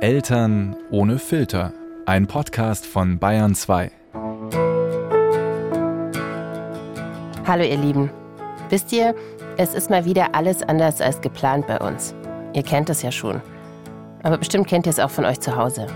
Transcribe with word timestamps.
Eltern 0.00 0.76
ohne 0.92 1.18
Filter. 1.18 1.72
Ein 2.06 2.28
Podcast 2.28 2.86
von 2.86 3.18
Bayern 3.18 3.56
2. 3.56 3.90
Hallo 7.44 7.64
ihr 7.64 7.76
Lieben. 7.76 8.08
Wisst 8.68 8.92
ihr, 8.92 9.16
es 9.56 9.74
ist 9.74 9.90
mal 9.90 10.04
wieder 10.04 10.36
alles 10.36 10.62
anders 10.62 11.00
als 11.00 11.20
geplant 11.20 11.66
bei 11.66 11.80
uns. 11.80 12.14
Ihr 12.52 12.62
kennt 12.62 12.88
es 12.90 13.02
ja 13.02 13.10
schon. 13.10 13.42
Aber 14.22 14.38
bestimmt 14.38 14.68
kennt 14.68 14.86
ihr 14.86 14.90
es 14.90 15.00
auch 15.00 15.10
von 15.10 15.24
euch 15.24 15.40
zu 15.40 15.56
Hause. 15.56 15.88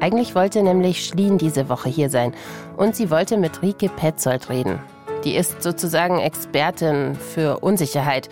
Eigentlich 0.00 0.34
wollte 0.34 0.64
nämlich 0.64 1.06
Schlien 1.06 1.38
diese 1.38 1.68
Woche 1.68 1.88
hier 1.88 2.10
sein 2.10 2.34
und 2.76 2.96
sie 2.96 3.12
wollte 3.12 3.36
mit 3.36 3.62
Rike 3.62 3.90
Petzold 3.90 4.50
reden. 4.50 4.80
Die 5.22 5.36
ist 5.36 5.62
sozusagen 5.62 6.18
Expertin 6.18 7.14
für 7.14 7.60
Unsicherheit 7.60 8.28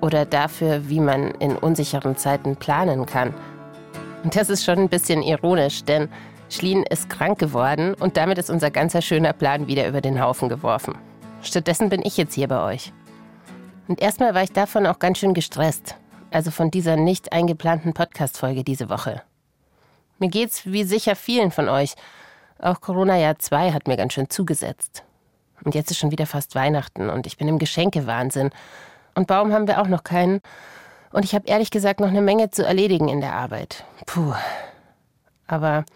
oder 0.00 0.24
dafür, 0.24 0.88
wie 0.88 1.00
man 1.00 1.30
in 1.38 1.54
unsicheren 1.54 2.16
Zeiten 2.16 2.56
planen 2.56 3.06
kann. 3.06 3.32
Und 4.26 4.34
das 4.34 4.50
ist 4.50 4.64
schon 4.64 4.80
ein 4.80 4.88
bisschen 4.88 5.22
ironisch, 5.22 5.84
denn 5.84 6.08
Schlien 6.50 6.82
ist 6.82 7.08
krank 7.08 7.38
geworden 7.38 7.94
und 7.94 8.16
damit 8.16 8.38
ist 8.38 8.50
unser 8.50 8.72
ganzer 8.72 9.00
schöner 9.00 9.32
Plan 9.32 9.68
wieder 9.68 9.86
über 9.86 10.00
den 10.00 10.20
Haufen 10.20 10.48
geworfen. 10.48 10.98
Stattdessen 11.42 11.90
bin 11.90 12.02
ich 12.02 12.16
jetzt 12.16 12.34
hier 12.34 12.48
bei 12.48 12.60
euch. 12.60 12.92
Und 13.86 14.02
erstmal 14.02 14.34
war 14.34 14.42
ich 14.42 14.50
davon 14.50 14.84
auch 14.84 14.98
ganz 14.98 15.18
schön 15.18 15.32
gestresst, 15.32 15.94
also 16.32 16.50
von 16.50 16.72
dieser 16.72 16.96
nicht 16.96 17.32
eingeplanten 17.32 17.94
Podcast-Folge 17.94 18.64
diese 18.64 18.88
Woche. 18.88 19.22
Mir 20.18 20.28
geht's 20.28 20.66
wie 20.66 20.82
sicher 20.82 21.14
vielen 21.14 21.52
von 21.52 21.68
euch. 21.68 21.94
Auch 22.58 22.80
Corona-Jahr 22.80 23.38
2 23.38 23.70
hat 23.70 23.86
mir 23.86 23.96
ganz 23.96 24.14
schön 24.14 24.28
zugesetzt. 24.28 25.04
Und 25.62 25.76
jetzt 25.76 25.92
ist 25.92 25.98
schon 25.98 26.10
wieder 26.10 26.26
fast 26.26 26.56
Weihnachten 26.56 27.10
und 27.10 27.28
ich 27.28 27.36
bin 27.36 27.46
im 27.46 27.60
Geschenkewahnsinn. 27.60 28.50
Und 29.14 29.28
Baum 29.28 29.52
haben 29.52 29.68
wir 29.68 29.80
auch 29.80 29.86
noch 29.86 30.02
keinen. 30.02 30.40
Und 31.16 31.24
ich 31.24 31.34
habe 31.34 31.48
ehrlich 31.48 31.70
gesagt 31.70 32.00
noch 32.00 32.08
eine 32.08 32.20
Menge 32.20 32.50
zu 32.50 32.62
erledigen 32.62 33.08
in 33.08 33.22
der 33.22 33.32
Arbeit. 33.32 33.86
Puh. 34.04 34.34
Aber 35.46 35.86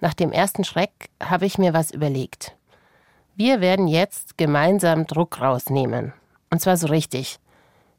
nach 0.00 0.14
dem 0.14 0.32
ersten 0.32 0.64
Schreck 0.64 1.10
habe 1.22 1.44
ich 1.44 1.58
mir 1.58 1.74
was 1.74 1.90
überlegt. 1.90 2.56
Wir 3.36 3.60
werden 3.60 3.86
jetzt 3.86 4.38
gemeinsam 4.38 5.06
Druck 5.06 5.42
rausnehmen. 5.42 6.14
Und 6.48 6.62
zwar 6.62 6.78
so 6.78 6.86
richtig. 6.86 7.38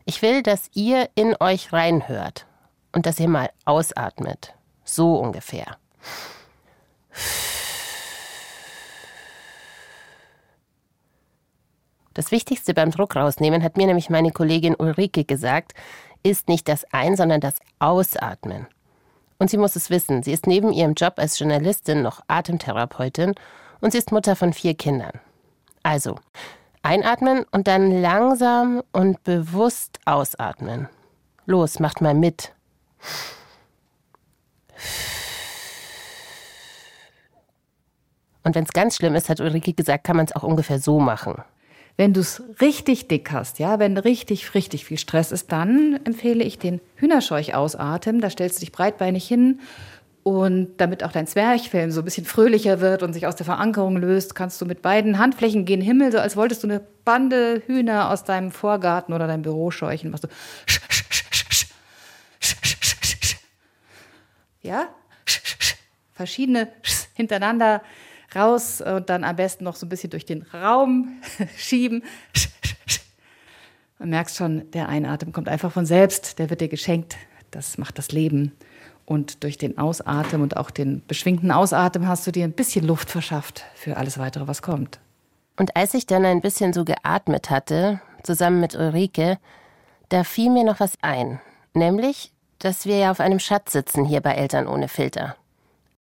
Ich 0.05 0.23
will, 0.23 0.41
dass 0.41 0.71
ihr 0.73 1.09
in 1.13 1.35
euch 1.39 1.71
reinhört 1.71 2.47
und 2.91 3.05
dass 3.05 3.19
ihr 3.19 3.29
mal 3.29 3.51
ausatmet. 3.65 4.55
So 4.83 5.17
ungefähr. 5.17 5.77
Das 12.15 12.31
Wichtigste 12.31 12.73
beim 12.73 12.89
Druck 12.89 13.15
rausnehmen, 13.15 13.63
hat 13.63 13.77
mir 13.77 13.85
nämlich 13.85 14.09
meine 14.09 14.31
Kollegin 14.31 14.75
Ulrike 14.75 15.23
gesagt, 15.23 15.73
ist 16.23 16.47
nicht 16.47 16.67
das 16.67 16.85
Ein, 16.91 17.15
sondern 17.15 17.41
das 17.41 17.55
Ausatmen. 17.79 18.67
Und 19.37 19.49
sie 19.49 19.57
muss 19.57 19.75
es 19.75 19.89
wissen, 19.89 20.23
sie 20.23 20.31
ist 20.31 20.47
neben 20.47 20.71
ihrem 20.71 20.93
Job 20.93 21.15
als 21.17 21.37
Journalistin 21.37 22.01
noch 22.01 22.21
Atemtherapeutin 22.27 23.35
und 23.81 23.91
sie 23.91 23.97
ist 23.97 24.11
Mutter 24.11 24.35
von 24.35 24.53
vier 24.53 24.73
Kindern. 24.73 25.19
Also, 25.83 26.15
einatmen 26.81 27.45
und 27.51 27.67
dann 27.67 28.01
langsam 28.01 28.83
und 28.93 29.23
bewusst 29.23 29.99
ausatmen. 30.05 30.87
Los, 31.45 31.79
macht 31.79 31.99
mal 31.99 32.13
mit. 32.13 32.53
Und 38.43 38.55
wenn 38.55 38.63
es 38.63 38.73
ganz 38.73 38.95
schlimm 38.95 39.15
ist, 39.15 39.29
hat 39.29 39.39
Ulrike 39.39 39.73
gesagt, 39.73 40.03
kann 40.03 40.17
man 40.17 40.25
es 40.25 40.35
auch 40.35 40.43
ungefähr 40.43 40.79
so 40.79 40.99
machen. 40.99 41.43
Wenn 41.95 42.13
du 42.13 42.21
es 42.21 42.41
richtig 42.59 43.07
dick 43.07 43.31
hast, 43.31 43.59
ja, 43.59 43.77
wenn 43.77 43.97
richtig, 43.97 44.55
richtig 44.55 44.85
viel 44.85 44.97
Stress 44.97 45.31
ist, 45.31 45.51
dann 45.51 45.99
empfehle 46.05 46.43
ich 46.43 46.57
den 46.57 46.81
Hühnerscheuch 46.95 47.53
ausatmen. 47.53 48.19
Da 48.19 48.29
stellst 48.31 48.57
du 48.57 48.59
dich 48.61 48.71
breitbeinig 48.71 49.27
hin 49.27 49.59
und 50.23 50.77
damit 50.77 51.03
auch 51.03 51.11
dein 51.11 51.27
Zwerchfell 51.27 51.91
so 51.91 52.01
ein 52.01 52.05
bisschen 52.05 52.25
fröhlicher 52.25 52.79
wird 52.79 53.03
und 53.03 53.13
sich 53.13 53.27
aus 53.27 53.35
der 53.35 53.45
Verankerung 53.45 53.97
löst, 53.97 54.35
kannst 54.35 54.59
du 54.61 54.65
mit 54.65 54.81
beiden 54.81 55.19
Handflächen 55.19 55.65
gen 55.65 55.81
Himmel, 55.81 56.11
so 56.11 56.17
als 56.17 56.35
wolltest 56.37 56.63
du 56.63 56.67
eine 56.67 56.81
Bande 57.05 57.61
Hühner 57.67 58.09
aus 58.09 58.23
deinem 58.23 58.51
Vorgarten 58.51 59.13
oder 59.13 59.27
deinem 59.27 59.41
Büro 59.43 59.69
scheuchen. 59.69 60.11
Machst 60.11 60.23
du 60.23 60.29
ja, 64.61 64.87
verschiedene 66.13 66.69
hintereinander 67.15 67.81
raus 68.35 68.81
und 68.81 69.09
dann 69.09 69.23
am 69.23 69.35
besten 69.35 69.63
noch 69.63 69.75
so 69.75 69.85
ein 69.85 69.89
bisschen 69.89 70.09
durch 70.09 70.25
den 70.25 70.43
Raum 70.43 71.21
schieben. 71.57 72.03
Man 73.99 74.09
merkst 74.09 74.35
schon, 74.35 74.69
der 74.71 74.89
Einatmen 74.89 75.31
kommt 75.31 75.47
einfach 75.47 75.71
von 75.71 75.85
selbst, 75.85 76.39
der 76.39 76.49
wird 76.49 76.61
dir 76.61 76.67
geschenkt. 76.67 77.15
Das 77.51 77.77
macht 77.77 77.97
das 77.97 78.11
Leben. 78.11 78.51
Und 79.05 79.43
durch 79.43 79.57
den 79.57 79.77
Ausatmen 79.77 80.41
und 80.41 80.57
auch 80.57 80.71
den 80.71 81.03
beschwingten 81.07 81.51
Ausatmen 81.51 82.07
hast 82.07 82.25
du 82.25 82.31
dir 82.31 82.45
ein 82.45 82.53
bisschen 82.53 82.85
Luft 82.85 83.09
verschafft 83.09 83.63
für 83.75 83.97
alles 83.97 84.17
weitere, 84.17 84.47
was 84.47 84.61
kommt. 84.61 84.99
Und 85.57 85.75
als 85.75 85.93
ich 85.93 86.07
dann 86.07 86.25
ein 86.25 86.41
bisschen 86.41 86.73
so 86.73 86.83
geatmet 86.83 87.49
hatte, 87.49 88.01
zusammen 88.23 88.59
mit 88.59 88.75
Ulrike, 88.75 89.37
da 90.09 90.23
fiel 90.23 90.49
mir 90.49 90.63
noch 90.63 90.79
was 90.79 90.93
ein. 91.01 91.39
Nämlich, 91.73 92.31
dass 92.59 92.85
wir 92.85 92.97
ja 92.97 93.11
auf 93.11 93.19
einem 93.19 93.39
Schatz 93.39 93.73
sitzen 93.73 94.05
hier 94.05 94.21
bei 94.21 94.33
Eltern 94.33 94.67
ohne 94.67 94.87
Filter. 94.87 95.35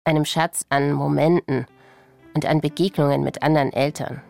Einem 0.04 0.26
Schatz 0.26 0.66
an 0.70 0.94
Momenten 0.94 1.66
und 2.34 2.46
an 2.46 2.62
Begegnungen 2.62 3.24
mit 3.24 3.44
anderen 3.44 3.72
Eltern. 3.74 4.22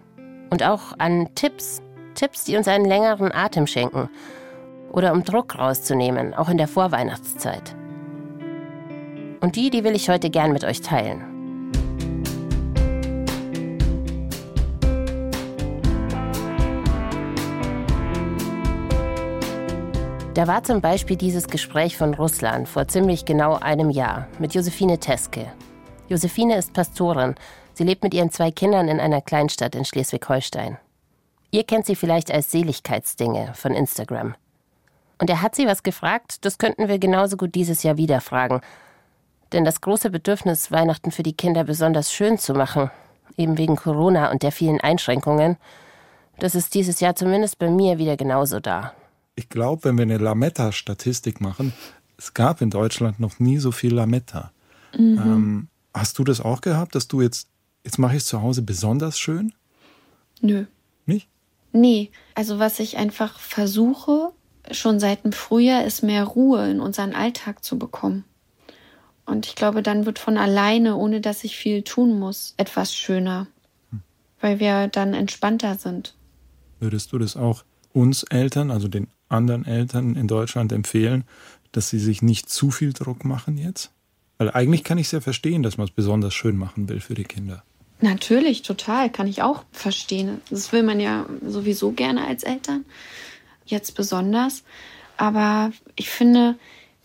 Und 0.50 0.64
auch 0.64 0.94
an 0.97 1.30
Tipps. 1.36 1.81
Tipps, 2.16 2.44
die 2.44 2.58
uns 2.58 2.68
einen 2.68 2.86
längeren 2.86 3.31
Atem 3.31 3.66
schenken. 3.66 4.09
Oder 4.91 5.14
um 5.14 5.24
Druck 5.24 5.58
rauszunehmen, 5.58 6.34
auch 6.34 6.50
in 6.50 6.58
der 6.58 6.68
Vorweihnachtszeit. 6.68 7.75
Und 9.42 9.56
die, 9.56 9.69
die 9.69 9.84
will 9.84 9.96
ich 9.96 10.09
heute 10.09 10.30
gern 10.30 10.53
mit 10.53 10.63
euch 10.63 10.81
teilen. 10.81 11.34
Da 20.34 20.47
war 20.47 20.63
zum 20.63 20.81
Beispiel 20.81 21.16
dieses 21.16 21.47
Gespräch 21.47 21.96
von 21.96 22.16
Russland 22.16 22.68
vor 22.68 22.88
ziemlich 22.88 23.24
genau 23.25 23.59
einem 23.59 23.92
Jahr 23.92 24.28
mit 24.40 24.56
Josephine 24.56 24.97
Teske. 24.97 25.52
Josephine 26.09 26.58
ist 26.58 26.74
Pastorin. 26.74 27.36
Sie 27.73 27.84
lebt 27.84 28.03
mit 28.03 28.13
ihren 28.13 28.31
zwei 28.31 28.51
Kindern 28.51 28.88
in 28.88 29.00
einer 29.00 29.22
Kleinstadt 29.22 29.75
in 29.75 29.85
Schleswig-Holstein. 29.85 30.78
Ihr 31.51 31.63
kennt 31.63 31.85
sie 31.85 31.95
vielleicht 31.95 32.31
als 32.31 32.51
Seligkeitsdinge 32.51 33.53
von 33.56 33.73
Instagram. 33.73 34.35
Und 35.19 35.29
er 35.29 35.41
hat 35.41 35.56
sie 35.56 35.67
was 35.67 35.83
gefragt, 35.83 36.45
das 36.45 36.57
könnten 36.57 36.88
wir 36.88 37.00
genauso 37.00 37.38
gut 37.38 37.56
dieses 37.56 37.83
Jahr 37.83 37.97
wieder 37.97 38.22
fragen. 38.22 38.62
Denn 39.51 39.63
das 39.63 39.81
große 39.81 40.09
Bedürfnis, 40.09 40.72
Weihnachten 40.72 41.12
für 41.12 41.23
die 41.23 41.33
Kinder 41.33 41.63
besonders 41.63 42.12
schön 42.12 42.38
zu 42.38 42.53
machen, 42.53 42.89
eben 43.38 43.57
wegen 43.57 43.75
Corona 43.75 44.31
und 44.31 44.44
der 44.44 44.51
vielen 44.51 44.81
Einschränkungen, 44.81 45.57
das 46.39 46.56
ist 46.56 46.73
dieses 46.73 47.00
Jahr 47.00 47.16
zumindest 47.16 47.59
bei 47.59 47.69
mir 47.69 48.00
wieder 48.00 48.17
genauso 48.17 48.59
da 48.59 48.94
ich 49.35 49.50
glaube, 49.50 49.85
wenn 49.85 49.97
wir 49.97 50.03
eine 50.03 50.17
Lametta-Statistik 50.17 51.41
machen, 51.41 51.73
es 52.17 52.33
gab 52.33 52.62
in 52.62 52.69
Deutschland 52.69 53.19
noch 53.19 53.39
nie 53.39 53.57
so 53.57 53.72
viel 53.72 53.94
Lametta. 53.94 54.51
Mhm. 54.97 55.17
Ähm, 55.17 55.67
hast 55.94 56.19
du 56.19 56.23
das 56.23 56.41
auch 56.41 56.62
gehabt, 56.62 56.95
dass 56.95 57.07
du 57.07 57.22
jetzt, 57.22 57.47
jetzt 57.83 57.99
mache 57.99 58.16
ich 58.16 58.23
es 58.23 58.27
zu 58.27 58.41
Hause 58.41 58.61
besonders 58.61 59.19
schön? 59.19 59.53
Nö. 60.41 60.66
Nicht? 61.05 61.27
Nee, 61.71 62.11
also 62.35 62.59
was 62.59 62.79
ich 62.79 62.97
einfach 62.97 63.39
versuche, 63.39 64.31
schon 64.71 64.99
seit 64.99 65.23
dem 65.23 65.33
Frühjahr, 65.33 65.83
ist 65.83 66.03
mehr 66.03 66.23
Ruhe 66.23 66.69
in 66.69 66.79
unseren 66.79 67.13
Alltag 67.13 67.63
zu 67.63 67.77
bekommen. 67.77 68.25
Und 69.25 69.47
ich 69.47 69.55
glaube, 69.55 69.81
dann 69.81 70.05
wird 70.05 70.19
von 70.19 70.38
alleine, 70.38 70.97
ohne 70.97 71.21
dass 71.21 71.44
ich 71.44 71.55
viel 71.55 71.83
tun 71.83 72.19
muss, 72.19 72.53
etwas 72.57 72.94
schöner, 72.94 73.47
hm. 73.89 74.01
weil 74.39 74.59
wir 74.59 74.88
dann 74.88 75.13
entspannter 75.13 75.77
sind. 75.77 76.15
Würdest 76.79 77.11
du 77.13 77.17
das 77.17 77.38
auch 77.38 77.63
uns 77.94 78.23
Eltern, 78.23 78.69
also 78.69 78.88
den 78.88 79.07
anderen 79.29 79.65
Eltern 79.65 80.15
in 80.15 80.27
Deutschland 80.27 80.71
empfehlen, 80.71 81.23
dass 81.71 81.89
sie 81.89 82.00
sich 82.00 82.21
nicht 82.21 82.50
zu 82.50 82.69
viel 82.69 82.94
Druck 82.94 83.24
machen 83.24 83.57
jetzt? 83.57 83.91
Weil 84.38 84.51
eigentlich 84.51 84.83
kann 84.83 84.97
ich 84.97 85.07
es 85.07 85.12
ja 85.12 85.21
verstehen, 85.21 85.63
dass 85.63 85.77
man 85.77 85.88
es 85.88 85.94
besonders 85.94 86.33
schön 86.33 86.57
machen 86.57 86.89
will 86.89 87.00
für 87.00 87.13
die 87.13 87.24
Kinder. 87.24 87.63
Natürlich, 88.03 88.63
total, 88.63 89.09
kann 89.09 89.27
ich 89.27 89.44
auch 89.44 89.63
verstehen. 89.71 90.41
Das 90.50 90.73
will 90.73 90.83
man 90.83 91.00
ja 91.00 91.25
sowieso 91.41 91.94
gerne 91.94 92.27
als 92.27 92.44
Eltern, 92.44 92.83
jetzt 93.65 93.95
besonders. 93.95 94.63
Aber 95.15 95.71
ich 95.95 96.09
finde, 96.09 96.55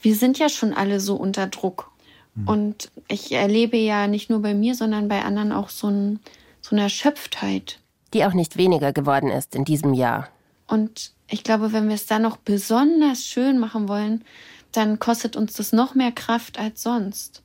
wir 0.00 0.16
sind 0.16 0.40
ja 0.40 0.48
schon 0.48 0.72
alle 0.72 0.98
so 0.98 1.14
unter 1.14 1.46
Druck. 1.46 1.92
Hm. 2.34 2.48
Und 2.48 2.90
ich 3.06 3.30
erlebe 3.30 3.76
ja 3.76 4.08
nicht 4.08 4.28
nur 4.28 4.42
bei 4.42 4.54
mir, 4.54 4.74
sondern 4.74 5.06
bei 5.06 5.22
anderen 5.22 5.52
auch 5.52 5.68
so, 5.68 5.86
ein, 5.86 6.18
so 6.60 6.74
eine 6.74 6.82
Erschöpftheit. 6.82 7.78
Die 8.12 8.24
auch 8.24 8.34
nicht 8.34 8.56
weniger 8.56 8.92
geworden 8.92 9.30
ist 9.30 9.54
in 9.54 9.64
diesem 9.64 9.94
Jahr. 9.94 10.28
Und 10.66 11.12
ich 11.28 11.44
glaube, 11.44 11.72
wenn 11.72 11.86
wir 11.86 11.94
es 11.94 12.06
dann 12.06 12.22
noch 12.22 12.38
besonders 12.38 13.24
schön 13.24 13.60
machen 13.60 13.88
wollen, 13.88 14.24
dann 14.72 14.98
kostet 14.98 15.36
uns 15.36 15.52
das 15.52 15.72
noch 15.72 15.94
mehr 15.94 16.10
Kraft 16.10 16.58
als 16.58 16.82
sonst. 16.82 17.44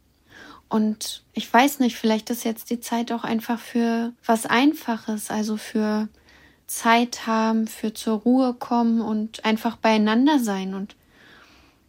Und 0.73 1.21
ich 1.33 1.53
weiß 1.53 1.81
nicht, 1.81 1.97
vielleicht 1.97 2.31
ist 2.31 2.43
jetzt 2.43 2.71
die 2.71 2.79
Zeit 2.79 3.11
auch 3.11 3.23
einfach 3.23 3.59
für 3.59 4.11
was 4.25 4.47
Einfaches, 4.47 5.29
also 5.29 5.55
für 5.55 6.07
Zeit 6.65 7.27
haben, 7.27 7.67
für 7.67 7.93
zur 7.93 8.21
Ruhe 8.21 8.55
kommen 8.55 8.99
und 8.99 9.45
einfach 9.45 9.75
beieinander 9.75 10.39
sein. 10.39 10.73
Und 10.73 10.95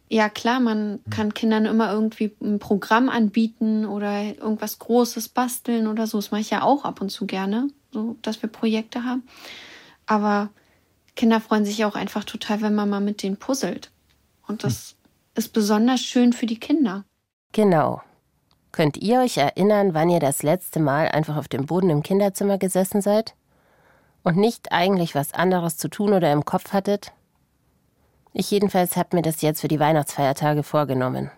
Ja, 0.07 0.29
klar, 0.29 0.59
man 0.59 0.99
kann 1.09 1.33
Kindern 1.33 1.65
immer 1.65 1.91
irgendwie 1.91 2.35
ein 2.39 2.59
Programm 2.59 3.09
anbieten 3.09 3.87
oder 3.87 4.21
irgendwas 4.21 4.77
Großes 4.77 5.29
basteln 5.29 5.87
oder 5.87 6.05
so. 6.05 6.19
Das 6.19 6.29
mache 6.29 6.41
ich 6.41 6.51
ja 6.51 6.61
auch 6.61 6.85
ab 6.85 7.01
und 7.01 7.09
zu 7.09 7.25
gerne, 7.25 7.69
so 7.91 8.17
dass 8.21 8.43
wir 8.43 8.49
Projekte 8.49 9.03
haben. 9.03 9.23
Aber 10.05 10.51
Kinder 11.15 11.41
freuen 11.41 11.65
sich 11.65 11.85
auch 11.85 11.95
einfach 11.95 12.23
total, 12.23 12.61
wenn 12.61 12.75
man 12.75 12.87
mal 12.87 13.01
mit 13.01 13.23
denen 13.23 13.37
puzzelt. 13.37 13.89
Und 14.45 14.63
das 14.63 14.91
hm. 14.91 14.97
ist 15.37 15.53
besonders 15.53 16.01
schön 16.01 16.33
für 16.33 16.45
die 16.45 16.59
Kinder. 16.59 17.03
Genau. 17.51 18.03
Könnt 18.75 18.97
ihr 18.97 19.21
euch 19.21 19.37
erinnern, 19.37 19.93
wann 19.93 20.09
ihr 20.09 20.19
das 20.19 20.43
letzte 20.43 20.81
Mal 20.81 21.07
einfach 21.07 21.37
auf 21.37 21.47
dem 21.47 21.65
Boden 21.65 21.89
im 21.89 22.03
Kinderzimmer 22.03 22.57
gesessen 22.57 23.01
seid? 23.01 23.33
Und 24.21 24.35
nicht 24.35 24.73
eigentlich 24.73 25.15
was 25.15 25.33
anderes 25.33 25.77
zu 25.77 25.87
tun 25.87 26.11
oder 26.11 26.29
im 26.33 26.43
Kopf 26.43 26.73
hattet? 26.73 27.13
Ich 28.33 28.51
jedenfalls 28.51 28.97
habe 28.97 29.15
mir 29.15 29.21
das 29.21 29.41
jetzt 29.41 29.61
für 29.61 29.69
die 29.69 29.79
Weihnachtsfeiertage 29.79 30.61
vorgenommen. 30.61 31.31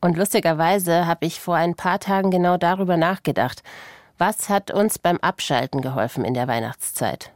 Und 0.00 0.16
lustigerweise 0.16 1.06
habe 1.06 1.26
ich 1.26 1.38
vor 1.38 1.56
ein 1.56 1.74
paar 1.74 2.00
Tagen 2.00 2.30
genau 2.30 2.56
darüber 2.56 2.96
nachgedacht, 2.96 3.62
was 4.16 4.48
hat 4.48 4.70
uns 4.70 4.98
beim 4.98 5.18
Abschalten 5.18 5.82
geholfen 5.82 6.24
in 6.24 6.32
der 6.32 6.48
Weihnachtszeit. 6.48 7.30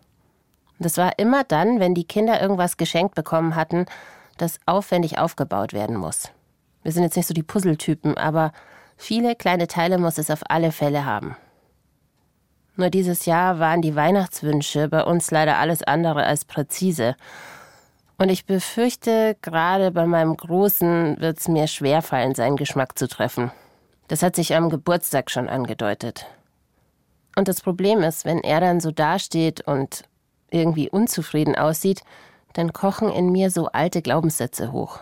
Das 0.78 0.96
war 0.96 1.18
immer 1.18 1.44
dann, 1.44 1.80
wenn 1.80 1.94
die 1.94 2.08
Kinder 2.08 2.40
irgendwas 2.40 2.78
geschenkt 2.78 3.14
bekommen 3.14 3.56
hatten, 3.56 3.84
das 4.38 4.58
aufwendig 4.64 5.18
aufgebaut 5.18 5.74
werden 5.74 5.96
muss. 5.96 6.30
Wir 6.84 6.92
sind 6.92 7.02
jetzt 7.02 7.16
nicht 7.16 7.26
so 7.26 7.34
die 7.34 7.42
Puzzletypen, 7.42 8.16
aber 8.16 8.52
viele 8.96 9.34
kleine 9.34 9.66
Teile 9.66 9.98
muss 9.98 10.18
es 10.18 10.30
auf 10.30 10.42
alle 10.48 10.70
Fälle 10.70 11.04
haben. 11.04 11.36
Nur 12.76 12.90
dieses 12.90 13.24
Jahr 13.24 13.58
waren 13.58 13.82
die 13.82 13.96
Weihnachtswünsche 13.96 14.88
bei 14.88 15.02
uns 15.02 15.30
leider 15.30 15.58
alles 15.58 15.82
andere 15.82 16.24
als 16.24 16.44
präzise. 16.44 17.16
Und 18.18 18.28
ich 18.28 18.46
befürchte, 18.46 19.36
gerade 19.42 19.90
bei 19.90 20.06
meinem 20.06 20.36
Großen 20.36 21.20
wird 21.20 21.40
es 21.40 21.48
mir 21.48 21.66
schwerfallen, 21.66 22.34
seinen 22.34 22.56
Geschmack 22.56 22.98
zu 22.98 23.08
treffen. 23.08 23.50
Das 24.08 24.22
hat 24.22 24.36
sich 24.36 24.54
am 24.54 24.70
Geburtstag 24.70 25.30
schon 25.30 25.48
angedeutet. 25.48 26.26
Und 27.36 27.48
das 27.48 27.62
Problem 27.62 28.02
ist, 28.02 28.24
wenn 28.24 28.40
er 28.40 28.60
dann 28.60 28.80
so 28.80 28.90
dasteht 28.90 29.62
und 29.62 30.04
irgendwie 30.50 30.90
unzufrieden 30.90 31.56
aussieht, 31.56 32.02
dann 32.52 32.72
kochen 32.72 33.10
in 33.10 33.32
mir 33.32 33.50
so 33.50 33.68
alte 33.68 34.02
Glaubenssätze 34.02 34.70
hoch. 34.70 35.00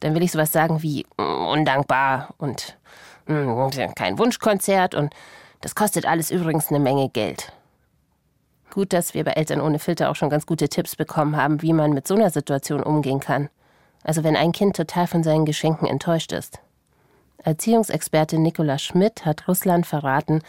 Dann 0.00 0.14
will 0.14 0.22
ich 0.22 0.32
sowas 0.32 0.52
sagen 0.52 0.82
wie 0.82 1.06
mm, 1.16 1.46
undankbar 1.46 2.34
und 2.38 2.78
mm, 3.26 3.70
kein 3.94 4.18
Wunschkonzert 4.18 4.94
und 4.94 5.14
das 5.60 5.74
kostet 5.74 6.06
alles 6.06 6.30
übrigens 6.30 6.68
eine 6.68 6.80
Menge 6.80 7.08
Geld. 7.08 7.52
Gut, 8.70 8.92
dass 8.92 9.14
wir 9.14 9.24
bei 9.24 9.32
Eltern 9.32 9.60
ohne 9.60 9.78
Filter 9.78 10.10
auch 10.10 10.16
schon 10.16 10.30
ganz 10.30 10.46
gute 10.46 10.68
Tipps 10.68 10.96
bekommen 10.96 11.36
haben, 11.36 11.62
wie 11.62 11.72
man 11.72 11.92
mit 11.92 12.08
so 12.08 12.14
einer 12.14 12.30
Situation 12.30 12.82
umgehen 12.82 13.20
kann. 13.20 13.48
Also 14.02 14.24
wenn 14.24 14.36
ein 14.36 14.52
Kind 14.52 14.76
total 14.76 15.06
von 15.06 15.22
seinen 15.22 15.46
Geschenken 15.46 15.86
enttäuscht 15.86 16.32
ist. 16.32 16.58
Erziehungsexperte 17.38 18.38
Nicola 18.38 18.78
Schmidt 18.78 19.24
hat 19.24 19.48
Russland 19.48 19.86
verraten, 19.86 20.42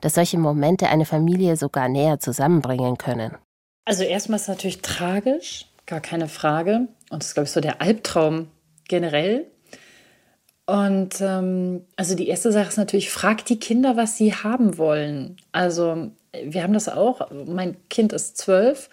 dass 0.00 0.14
solche 0.14 0.38
Momente 0.38 0.88
eine 0.88 1.04
Familie 1.04 1.56
sogar 1.56 1.88
näher 1.88 2.20
zusammenbringen 2.20 2.96
können. 2.98 3.36
Also 3.84 4.04
erstmal 4.04 4.36
ist 4.36 4.42
es 4.42 4.48
natürlich 4.48 4.82
tragisch, 4.82 5.66
gar 5.86 6.00
keine 6.00 6.28
Frage. 6.28 6.88
Und 7.10 7.22
das 7.22 7.28
ist, 7.28 7.34
glaube 7.34 7.46
ich, 7.46 7.52
so 7.52 7.60
der 7.60 7.80
Albtraum 7.80 8.48
generell. 8.88 9.46
Und 10.66 11.20
ähm, 11.22 11.86
also 11.96 12.14
die 12.14 12.28
erste 12.28 12.52
Sache 12.52 12.68
ist 12.68 12.76
natürlich, 12.76 13.10
frag 13.10 13.44
die 13.46 13.58
Kinder, 13.58 13.96
was 13.96 14.18
sie 14.18 14.34
haben 14.34 14.76
wollen. 14.76 15.38
Also 15.50 16.10
wir 16.44 16.62
haben 16.62 16.74
das 16.74 16.88
auch. 16.90 17.30
Mein 17.46 17.76
Kind 17.88 18.12
ist 18.12 18.36
zwölf. 18.36 18.90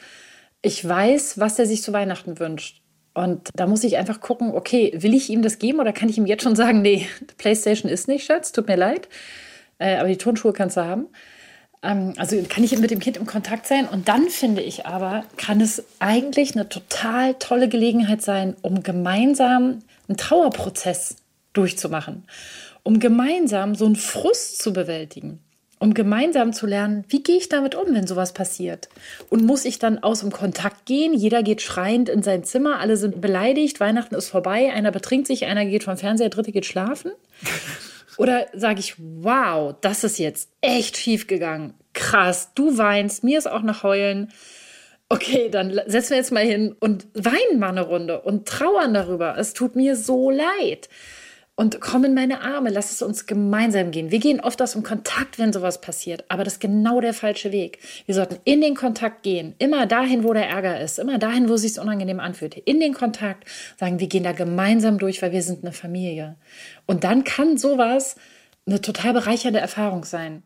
Ich 0.61 0.87
weiß, 0.87 1.39
was 1.39 1.59
er 1.59 1.65
sich 1.65 1.81
zu 1.81 1.91
Weihnachten 1.91 2.39
wünscht. 2.39 2.81
Und 3.13 3.49
da 3.55 3.67
muss 3.67 3.83
ich 3.83 3.97
einfach 3.97 4.19
gucken, 4.19 4.51
okay, 4.53 4.93
will 4.95 5.13
ich 5.13 5.29
ihm 5.29 5.41
das 5.41 5.59
geben 5.59 5.79
oder 5.79 5.93
kann 5.93 6.09
ich 6.09 6.17
ihm 6.17 6.25
jetzt 6.25 6.43
schon 6.43 6.55
sagen, 6.55 6.81
nee, 6.81 7.07
PlayStation 7.37 7.91
ist 7.91 8.07
nicht, 8.07 8.25
Schatz, 8.25 8.51
tut 8.51 8.67
mir 8.67 8.77
leid. 8.77 9.09
Äh, 9.77 9.97
aber 9.97 10.07
die 10.07 10.17
Turnschuhe 10.17 10.53
kannst 10.53 10.77
du 10.77 10.85
haben. 10.85 11.07
Ähm, 11.85 12.13
also 12.17 12.41
kann 12.49 12.63
ich 12.63 12.77
mit 12.77 12.91
dem 12.91 12.99
Kind 12.99 13.17
im 13.17 13.25
Kontakt 13.25 13.67
sein. 13.67 13.87
Und 13.87 14.07
dann 14.09 14.29
finde 14.29 14.61
ich 14.61 14.85
aber, 14.85 15.23
kann 15.37 15.61
es 15.61 15.83
eigentlich 15.99 16.55
eine 16.55 16.67
total 16.67 17.35
tolle 17.35 17.69
Gelegenheit 17.69 18.21
sein, 18.21 18.55
um 18.61 18.83
gemeinsam 18.83 19.83
einen 20.07 20.17
Trauerprozess 20.17 21.17
durchzumachen, 21.53 22.23
um 22.83 22.99
gemeinsam 22.99 23.75
so 23.75 23.85
einen 23.85 23.95
Frust 23.95 24.61
zu 24.61 24.73
bewältigen, 24.73 25.39
um 25.79 25.93
gemeinsam 25.93 26.53
zu 26.53 26.65
lernen, 26.65 27.05
wie 27.09 27.23
gehe 27.23 27.37
ich 27.37 27.49
damit 27.49 27.75
um, 27.75 27.93
wenn 27.93 28.07
sowas 28.07 28.33
passiert? 28.33 28.89
Und 29.29 29.45
muss 29.45 29.65
ich 29.65 29.79
dann 29.79 29.99
aus 29.99 30.19
dem 30.19 30.31
Kontakt 30.31 30.85
gehen? 30.85 31.13
Jeder 31.13 31.43
geht 31.43 31.61
schreiend 31.61 32.09
in 32.09 32.23
sein 32.23 32.43
Zimmer, 32.43 32.79
alle 32.79 32.97
sind 32.97 33.21
beleidigt, 33.21 33.79
Weihnachten 33.79 34.15
ist 34.15 34.29
vorbei, 34.29 34.71
einer 34.73 34.91
betrinkt 34.91 35.27
sich, 35.27 35.45
einer 35.45 35.65
geht 35.65 35.83
vom 35.83 35.97
Fernseher, 35.97 36.29
der 36.29 36.35
dritte 36.35 36.51
geht 36.51 36.65
schlafen. 36.65 37.11
Oder 38.17 38.47
sage 38.53 38.79
ich, 38.79 38.95
wow, 38.97 39.75
das 39.81 40.03
ist 40.03 40.19
jetzt 40.19 40.49
echt 40.61 40.97
schief 40.97 41.27
gegangen. 41.27 41.73
Krass, 41.93 42.51
du 42.55 42.77
weinst, 42.77 43.23
mir 43.23 43.37
ist 43.37 43.47
auch 43.47 43.61
nach 43.61 43.83
Heulen. 43.83 44.31
Okay, 45.07 45.49
dann 45.49 45.79
setzen 45.85 46.11
wir 46.11 46.17
jetzt 46.17 46.31
mal 46.31 46.43
hin 46.43 46.75
und 46.79 47.07
weinen 47.13 47.59
mal 47.59 47.69
eine 47.69 47.81
Runde 47.83 48.21
und 48.21 48.47
trauern 48.47 48.93
darüber. 48.93 49.37
Es 49.37 49.53
tut 49.53 49.75
mir 49.75 49.95
so 49.95 50.31
leid. 50.31 50.89
Und 51.57 51.79
komm 51.79 52.03
in 52.03 52.13
meine 52.13 52.41
Arme, 52.41 52.69
lass 52.69 52.91
es 52.91 53.01
uns 53.01 53.27
gemeinsam 53.27 53.91
gehen. 53.91 54.11
Wir 54.11 54.19
gehen 54.19 54.41
oft 54.41 54.61
aus 54.61 54.73
dem 54.73 54.83
Kontakt, 54.83 55.39
wenn 55.39 55.53
sowas 55.53 55.79
passiert, 55.79 56.25
aber 56.27 56.43
das 56.43 56.55
ist 56.55 56.59
genau 56.59 56.99
der 56.99 57.13
falsche 57.13 57.53
Weg. 57.53 57.79
Wir 58.05 58.13
sollten 58.13 58.39
in 58.43 58.59
den 58.59 58.75
Kontakt 58.75 59.23
gehen, 59.23 59.55
immer 59.57 59.85
dahin, 59.85 60.25
wo 60.25 60.33
der 60.33 60.49
Ärger 60.49 60.81
ist, 60.81 60.99
immer 60.99 61.17
dahin, 61.17 61.47
wo 61.47 61.53
es 61.53 61.61
sich 61.61 61.79
unangenehm 61.79 62.19
anfühlt. 62.19 62.55
In 62.55 62.81
den 62.81 62.93
Kontakt 62.93 63.45
sagen, 63.79 64.01
wir 64.01 64.07
gehen 64.07 64.25
da 64.25 64.33
gemeinsam 64.33 64.97
durch, 64.97 65.21
weil 65.21 65.31
wir 65.31 65.41
sind 65.41 65.63
eine 65.63 65.71
Familie. 65.71 66.35
Und 66.87 67.05
dann 67.05 67.23
kann 67.23 67.57
sowas 67.57 68.17
eine 68.67 68.81
total 68.81 69.13
bereichernde 69.13 69.59
Erfahrung 69.59 70.03
sein. 70.03 70.43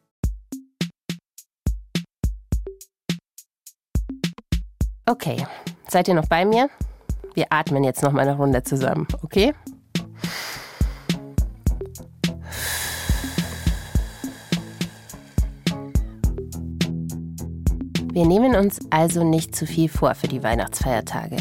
Okay, 5.08 5.44
seid 5.88 6.08
ihr 6.08 6.14
noch 6.14 6.28
bei 6.28 6.46
mir? 6.46 6.70
Wir 7.34 7.48
atmen 7.50 7.84
jetzt 7.84 8.04
noch 8.04 8.12
mal 8.12 8.22
eine 8.22 8.38
Runde 8.38 8.62
zusammen, 8.62 9.08
okay? 9.24 9.56
Wir 18.20 18.28
nehmen 18.28 18.54
uns 18.54 18.80
also 18.90 19.24
nicht 19.24 19.56
zu 19.56 19.66
viel 19.66 19.88
vor 19.88 20.14
für 20.14 20.28
die 20.28 20.44
Weihnachtsfeiertage. 20.44 21.38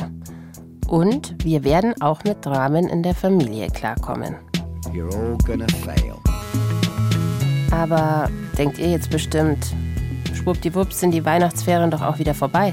Und 0.87 1.35
wir 1.45 1.65
werden 1.65 2.01
auch 2.01 2.23
mit 2.23 2.47
Dramen 2.47 2.89
in 2.89 3.03
der 3.03 3.17
Familie 3.17 3.67
klarkommen. 3.67 4.37
Aber 7.73 8.31
denkt 8.56 8.79
ihr 8.79 8.93
jetzt 8.93 9.11
bestimmt, 9.11 9.75
schwuppdiwupps 10.32 11.01
sind 11.01 11.11
die 11.11 11.25
Weihnachtsferien 11.25 11.91
doch 11.91 12.03
auch 12.03 12.20
wieder 12.20 12.32
vorbei. 12.32 12.73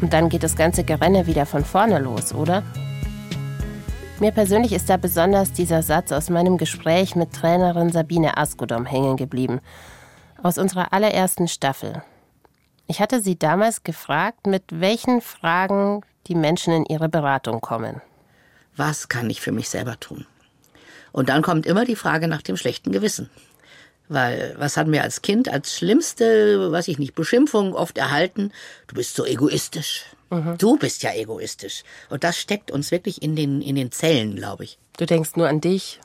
Und 0.00 0.12
dann 0.12 0.28
geht 0.28 0.42
das 0.42 0.56
ganze 0.56 0.82
Gerenne 0.82 1.28
wieder 1.28 1.46
von 1.46 1.64
vorne 1.64 2.00
los, 2.00 2.34
oder? 2.34 2.64
Mir 4.18 4.32
persönlich 4.32 4.72
ist 4.72 4.90
da 4.90 4.96
besonders 4.96 5.52
dieser 5.52 5.82
Satz 5.82 6.10
aus 6.10 6.30
meinem 6.30 6.58
Gespräch 6.58 7.14
mit 7.14 7.32
Trainerin 7.32 7.92
Sabine 7.92 8.36
Askodom 8.36 8.86
hängen 8.86 9.16
geblieben. 9.16 9.60
Aus 10.42 10.58
unserer 10.58 10.92
allerersten 10.92 11.46
Staffel. 11.46 12.02
Ich 12.88 13.00
hatte 13.00 13.20
sie 13.20 13.38
damals 13.38 13.84
gefragt, 13.84 14.46
mit 14.46 14.64
welchen 14.70 15.20
Fragen 15.20 16.00
die 16.26 16.34
Menschen 16.34 16.72
in 16.72 16.86
ihre 16.86 17.10
Beratung 17.10 17.60
kommen. 17.60 18.00
Was 18.76 19.08
kann 19.10 19.28
ich 19.28 19.42
für 19.42 19.52
mich 19.52 19.68
selber 19.68 20.00
tun? 20.00 20.26
Und 21.12 21.28
dann 21.28 21.42
kommt 21.42 21.66
immer 21.66 21.84
die 21.84 21.96
Frage 21.96 22.28
nach 22.28 22.40
dem 22.40 22.56
schlechten 22.56 22.90
Gewissen. 22.90 23.28
Weil 24.08 24.54
was 24.58 24.78
hatten 24.78 24.90
wir 24.90 25.02
als 25.02 25.20
Kind 25.20 25.50
als 25.50 25.76
schlimmste, 25.76 26.72
was 26.72 26.88
ich 26.88 26.98
nicht, 26.98 27.14
Beschimpfung 27.14 27.74
oft 27.74 27.98
erhalten? 27.98 28.52
Du 28.86 28.94
bist 28.94 29.14
so 29.14 29.26
egoistisch. 29.26 30.06
Mhm. 30.30 30.56
Du 30.56 30.78
bist 30.78 31.02
ja 31.02 31.12
egoistisch. 31.12 31.84
Und 32.08 32.24
das 32.24 32.38
steckt 32.38 32.70
uns 32.70 32.90
wirklich 32.90 33.22
in 33.22 33.36
den, 33.36 33.60
in 33.60 33.76
den 33.76 33.92
Zellen, 33.92 34.34
glaube 34.36 34.64
ich. 34.64 34.78
Du 34.96 35.04
denkst 35.04 35.36
nur 35.36 35.48
an 35.48 35.60
dich. 35.60 36.00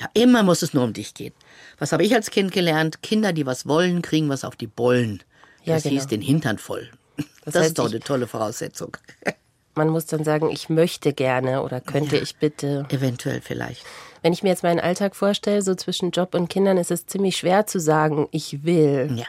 Ja, 0.00 0.08
immer 0.14 0.42
muss 0.42 0.62
es 0.62 0.74
nur 0.74 0.82
um 0.82 0.92
dich 0.92 1.14
gehen. 1.14 1.32
Was 1.78 1.92
habe 1.92 2.02
ich 2.02 2.12
als 2.12 2.32
Kind 2.32 2.50
gelernt? 2.50 3.02
Kinder, 3.02 3.32
die 3.32 3.46
was 3.46 3.66
wollen, 3.66 4.02
kriegen 4.02 4.28
was 4.28 4.42
auf 4.42 4.56
die 4.56 4.66
Bollen. 4.66 5.22
Ja, 5.64 5.74
das 5.74 5.84
genau. 5.84 5.94
hieß 5.94 6.06
den 6.06 6.20
Hintern 6.20 6.58
voll. 6.58 6.90
Das, 7.16 7.26
das 7.44 7.54
heißt, 7.54 7.66
ist 7.66 7.78
doch 7.78 7.90
eine 7.90 8.00
tolle 8.00 8.26
Voraussetzung. 8.26 8.96
Man 9.74 9.88
muss 9.88 10.06
dann 10.06 10.22
sagen, 10.22 10.50
ich 10.50 10.68
möchte 10.68 11.12
gerne 11.12 11.62
oder 11.62 11.80
könnte 11.80 12.16
ja, 12.16 12.22
ich 12.22 12.36
bitte. 12.36 12.86
Eventuell 12.90 13.40
vielleicht. 13.40 13.84
Wenn 14.22 14.32
ich 14.32 14.42
mir 14.42 14.50
jetzt 14.50 14.62
meinen 14.62 14.78
Alltag 14.78 15.16
vorstelle, 15.16 15.62
so 15.62 15.74
zwischen 15.74 16.12
Job 16.12 16.34
und 16.34 16.48
Kindern, 16.48 16.78
ist 16.78 16.92
es 16.92 17.06
ziemlich 17.06 17.36
schwer 17.36 17.66
zu 17.66 17.80
sagen, 17.80 18.28
ich 18.30 18.64
will. 18.64 19.12
Ja. 19.16 19.26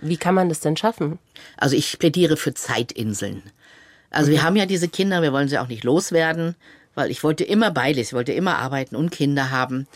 Wie 0.00 0.16
kann 0.16 0.34
man 0.34 0.48
das 0.48 0.60
denn 0.60 0.76
schaffen? 0.76 1.18
Also 1.56 1.76
ich 1.76 1.98
plädiere 1.98 2.36
für 2.36 2.54
Zeitinseln. 2.54 3.42
Also 4.10 4.30
okay. 4.30 4.38
wir 4.38 4.42
haben 4.44 4.56
ja 4.56 4.66
diese 4.66 4.88
Kinder, 4.88 5.20
wir 5.20 5.32
wollen 5.32 5.48
sie 5.48 5.58
auch 5.58 5.68
nicht 5.68 5.84
loswerden, 5.84 6.54
weil 6.94 7.10
ich 7.10 7.24
wollte 7.24 7.44
immer 7.44 7.70
beides, 7.70 8.08
ich 8.08 8.12
wollte 8.12 8.32
immer 8.32 8.58
arbeiten 8.58 8.94
und 8.94 9.10
Kinder 9.10 9.50
haben. 9.50 9.86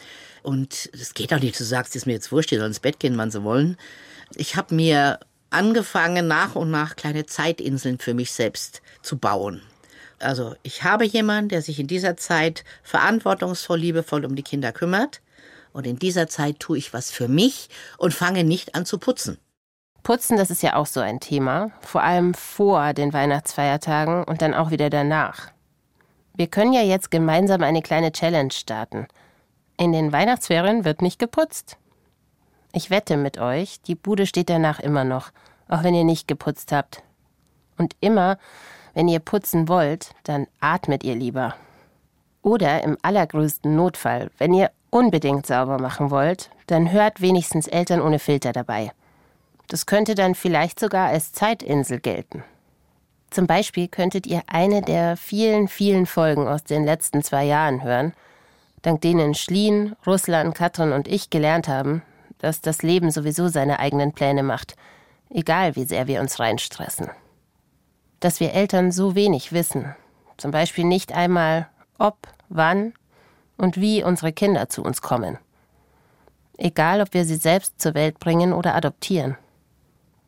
Und 0.43 0.91
es 0.93 1.15
geht 1.15 1.33
auch 1.33 1.41
nicht, 1.41 1.59
du 1.59 1.65
sagst, 1.65 1.95
es 1.95 2.03
ist 2.03 2.07
mir 2.07 2.13
jetzt 2.13 2.33
wurscht, 2.33 2.51
die 2.51 2.57
sollen 2.57 2.69
ins 2.69 2.81
Bett 2.81 2.99
gehen, 2.99 3.17
wann 3.17 3.31
sie 3.31 3.43
wollen. 3.43 3.77
Ich 4.35 4.57
habe 4.57 4.75
mir 4.75 5.19
angefangen, 5.51 6.27
nach 6.27 6.55
und 6.55 6.71
nach 6.71 6.97
kleine 6.97 7.27
Zeitinseln 7.27 7.99
für 7.99 8.15
mich 8.15 8.33
selbst 8.33 8.83
zu 9.03 9.19
bauen. 9.19 9.63
Also 10.19 10.55
ich 10.63 10.83
habe 10.83 11.05
jemanden, 11.05 11.51
der 11.51 11.63
sich 11.63 11.79
in 11.79 11.87
dieser 11.87 12.17
Zeit 12.17 12.65
verantwortungsvoll, 12.83 13.79
liebevoll 13.79 14.25
um 14.25 14.35
die 14.35 14.43
Kinder 14.43 14.73
kümmert. 14.73 15.21
Und 15.73 15.87
in 15.87 15.99
dieser 15.99 16.27
Zeit 16.27 16.59
tue 16.59 16.79
ich 16.79 16.95
was 16.95 17.11
für 17.11 17.29
mich 17.29 17.69
und 17.99 18.15
fange 18.15 18.45
nicht 18.45 18.75
an 18.75 18.87
zu 18.87 18.99
putzen. 18.99 19.39
Putzen, 20.03 20.37
das 20.39 20.51
ist 20.51 20.63
ja 20.63 20.77
auch 20.77 20.87
so 20.87 21.01
ein 21.01 21.21
Thema, 21.21 21.71
vor 21.81 22.03
allem 22.03 22.33
vor 22.33 22.95
den 22.95 23.13
Weihnachtsfeiertagen 23.13 24.25
und 24.25 24.41
dann 24.41 24.55
auch 24.55 24.71
wieder 24.71 24.89
danach. 24.89 25.51
Wir 26.35 26.47
können 26.47 26.73
ja 26.73 26.83
jetzt 26.83 27.11
gemeinsam 27.11 27.63
eine 27.63 27.83
kleine 27.83 28.13
Challenge 28.13 28.53
starten. 28.53 29.07
In 29.79 29.93
den 29.93 30.13
Weihnachtsferien 30.13 30.85
wird 30.85 31.03
nicht 31.03 31.19
geputzt. 31.19 31.77
Ich 32.77 32.91
wette 32.91 33.17
mit 33.17 33.39
euch, 33.39 33.81
die 33.81 33.95
Bude 33.95 34.27
steht 34.27 34.51
danach 34.51 34.81
immer 34.81 35.03
noch, 35.03 35.31
auch 35.67 35.83
wenn 35.83 35.95
ihr 35.95 36.05
nicht 36.05 36.29
geputzt 36.29 36.73
habt. 36.73 37.03
Und 37.79 37.97
immer, 38.01 38.37
wenn 38.93 39.09
ihr 39.09 39.19
putzen 39.19 39.67
wollt, 39.67 40.11
dann 40.25 40.47
atmet 40.61 41.03
ihr 41.03 41.15
lieber. 41.15 41.55
Oder 42.43 42.85
im 42.85 42.99
allergrößten 43.01 43.75
Notfall, 43.75 44.31
wenn 44.37 44.53
ihr 44.53 44.71
unbedingt 44.91 45.47
sauber 45.47 45.79
machen 45.79 46.11
wollt, 46.11 46.51
dann 46.67 46.93
hört 46.93 47.23
wenigstens 47.23 47.67
Eltern 47.67 48.03
ohne 48.03 48.19
Filter 48.19 48.53
dabei. 48.53 48.93
Das 49.69 49.87
könnte 49.87 50.15
dann 50.15 50.35
vielleicht 50.35 50.79
sogar 50.79 51.09
als 51.09 51.33
Zeitinsel 51.33 51.99
gelten. 51.99 52.45
Zum 53.31 53.47
Beispiel 53.47 53.89
könntet 53.89 54.27
ihr 54.27 54.43
eine 54.49 54.83
der 54.83 55.17
vielen, 55.17 55.69
vielen 55.69 56.05
Folgen 56.05 56.47
aus 56.47 56.63
den 56.63 56.85
letzten 56.85 57.23
zwei 57.23 57.45
Jahren 57.45 57.83
hören, 57.83 58.13
dank 58.83 59.01
denen 59.01 59.35
Schlien, 59.35 59.97
Russland, 60.07 60.55
Katrin 60.55 60.93
und 60.93 61.09
ich 61.09 61.31
gelernt 61.31 61.69
haben, 61.69 62.03
dass 62.39 62.61
das 62.61 62.83
Leben 62.83 63.11
sowieso 63.11 63.49
seine 63.49 63.79
eigenen 63.79 64.13
Pläne 64.13 64.43
macht, 64.43 64.77
egal 65.31 65.77
wie 65.77 65.85
sehr 65.85 66.07
wir 66.07 66.21
uns 66.21 66.39
reinstressen. 66.39 67.11
Dass 68.21 68.41
wir 68.41 68.53
Eltern 68.53 68.93
so 68.93 69.15
wenig 69.15 69.53
wissen, 69.53 69.95
zum 70.37 70.51
Beispiel 70.51 70.85
nicht 70.85 71.13
einmal, 71.13 71.69
ob, 71.99 72.29
wann 72.49 72.93
und 73.57 73.81
wie 73.81 74.03
unsere 74.03 74.33
Kinder 74.33 74.69
zu 74.69 74.83
uns 74.83 75.03
kommen. 75.03 75.39
Egal, 76.59 77.01
ob 77.01 77.13
wir 77.15 77.25
sie 77.25 77.37
selbst 77.37 77.81
zur 77.81 77.95
Welt 77.95 78.19
bringen 78.19 78.53
oder 78.53 78.75
adoptieren. 78.75 79.37